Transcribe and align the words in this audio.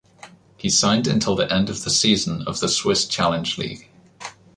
He 0.57 0.71
signed 0.71 1.05
until 1.05 1.35
the 1.35 1.53
end 1.53 1.69
of 1.69 1.83
the 1.83 1.91
season 1.91 2.41
of 2.47 2.59
the 2.59 2.67
Swiss 2.69 3.05
Challenge 3.05 3.55
League. 3.59 3.87